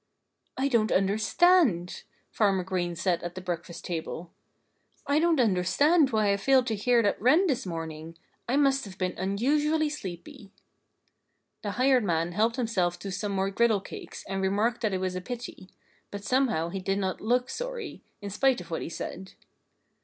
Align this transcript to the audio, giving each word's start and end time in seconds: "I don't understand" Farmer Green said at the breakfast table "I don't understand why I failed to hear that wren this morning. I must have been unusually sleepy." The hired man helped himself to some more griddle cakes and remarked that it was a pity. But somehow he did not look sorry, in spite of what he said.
"I 0.57 0.67
don't 0.67 0.91
understand" 0.91 2.05
Farmer 2.31 2.63
Green 2.63 2.95
said 2.95 3.21
at 3.21 3.35
the 3.35 3.39
breakfast 3.41 3.85
table 3.85 4.31
"I 5.05 5.19
don't 5.19 5.39
understand 5.39 6.09
why 6.09 6.33
I 6.33 6.37
failed 6.37 6.65
to 6.67 6.75
hear 6.75 7.03
that 7.03 7.21
wren 7.21 7.45
this 7.45 7.67
morning. 7.67 8.17
I 8.49 8.57
must 8.57 8.83
have 8.85 8.97
been 8.97 9.13
unusually 9.19 9.89
sleepy." 9.89 10.49
The 11.61 11.73
hired 11.77 12.03
man 12.03 12.31
helped 12.31 12.55
himself 12.55 12.97
to 12.97 13.11
some 13.11 13.33
more 13.33 13.51
griddle 13.51 13.79
cakes 13.79 14.25
and 14.27 14.41
remarked 14.41 14.81
that 14.81 14.91
it 14.95 14.97
was 14.97 15.15
a 15.15 15.21
pity. 15.21 15.69
But 16.09 16.23
somehow 16.23 16.69
he 16.69 16.79
did 16.79 16.97
not 16.97 17.21
look 17.21 17.47
sorry, 17.51 18.01
in 18.23 18.31
spite 18.31 18.59
of 18.59 18.71
what 18.71 18.81
he 18.81 18.89
said. 18.89 19.33